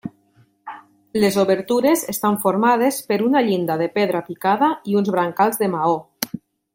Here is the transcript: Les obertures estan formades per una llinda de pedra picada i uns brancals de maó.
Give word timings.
Les 1.23 1.35
obertures 1.43 2.05
estan 2.15 2.39
formades 2.47 2.99
per 3.11 3.19
una 3.27 3.45
llinda 3.49 3.77
de 3.85 3.91
pedra 4.01 4.25
picada 4.31 4.71
i 4.93 5.01
uns 5.03 5.13
brancals 5.17 5.61
de 5.65 5.73
maó. 5.79 5.97